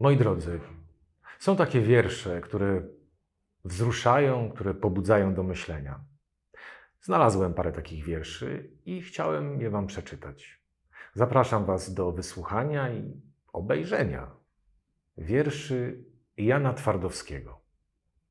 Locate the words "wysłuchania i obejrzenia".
12.12-14.30